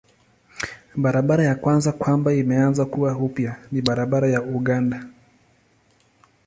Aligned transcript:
Barabara 0.95 1.43
ya 1.43 1.55
kwanza 1.55 1.91
kwamba 1.91 2.33
imeanza 2.33 2.85
kuwa 2.85 3.17
upya 3.17 3.57
ni 3.71 3.81
barabara 3.81 4.27
ya 4.27 4.41
Uganda. 4.41 5.05